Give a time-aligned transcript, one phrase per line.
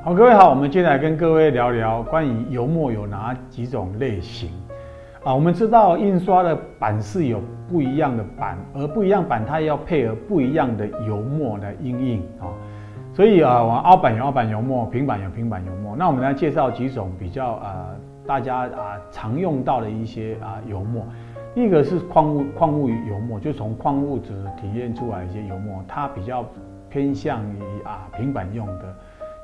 [0.00, 4.48] 好，各位好，我们今天来跟各位聊聊关于油墨有哪几种类型
[5.24, 5.34] 啊？
[5.34, 12.46] 我们知道印刷的版式有不一样的版，而不一样版它要配合不一样的油墨来印印啊。
[13.12, 15.96] 所以啊，我凹版有凹版油墨，平板有平板油墨。
[15.96, 17.88] 那我们来介绍几种比较啊，
[18.24, 21.04] 大家啊常用到的一些啊油墨。
[21.56, 26.44] 一个是矿物矿物油墨，就从矿物质提炼出来一些油墨，它比较
[26.88, 28.94] 偏向于啊平板用的。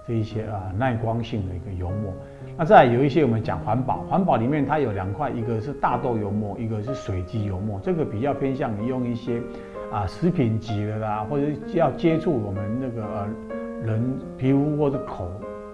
[0.06, 2.12] 这一些啊耐光性的一个油墨，
[2.58, 9.40] 那再有一些我们讲环保，环保里面它有两块，一个是大豆油墨，一个是水基油墨，这个比较偏向于用一些
[9.90, 13.28] 啊食品级的啦，或者要接触我们那个呃
[13.82, 15.26] 人皮肤或者口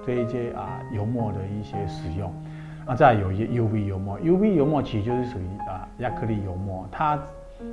[0.07, 2.33] 这一些啊油墨的一些使用。
[2.87, 7.21] 那再有一些 UV 油墨，UV 油墨其实就是属于啊亚克力油墨，它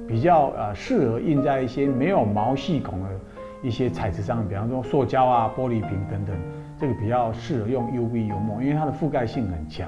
[0.07, 3.09] 比较呃适合印在一些没有毛细孔的。
[3.61, 6.35] 一些材质上，比方说塑胶啊、玻璃瓶等等，
[6.77, 9.87] 这个比较适合用 UV 油墨，因为它的覆盖性很强。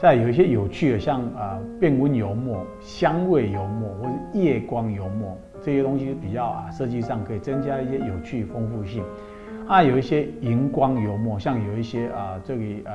[0.00, 9.02] 再有一些有趣的，像啊变温油墨、香味油墨或者夜光油墨这些东西，比较啊设计上可以增加一些有趣丰富性。
[9.66, 12.94] 啊，有一些荧光油墨，像有一些啊这里啊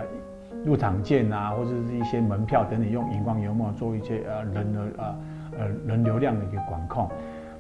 [0.63, 5.15] 入场券啊，或者是一些门票等等，用荧光油墨做一些呃人的啊
[5.59, 7.09] 呃人流量的一个管控。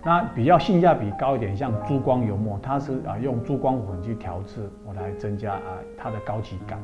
[0.05, 6.77] 那比较性价比高一点，像珠光油墨，它是啊用珠光粉去调制，我来增加啊它的高级感。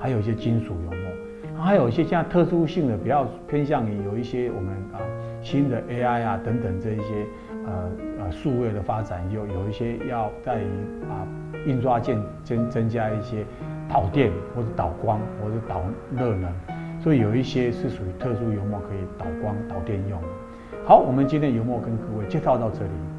[0.00, 4.98] 还有一些金属油墨，还有一些像特殊性的，比较偏向于有一些我们啊
[5.40, 7.26] 新的 AI 啊等等这一些
[7.64, 10.66] 呃呃数位的发展，有有一些要在于
[11.08, 11.24] 啊
[11.66, 13.46] 印刷件增增加一些
[13.88, 15.80] 导电或者导光或者导
[16.10, 16.52] 热能，
[17.04, 20.18] 所以有一些是属于特殊油墨，可以导光导电用。
[20.86, 23.13] 好，我们今天油墨跟各位介绍到这里。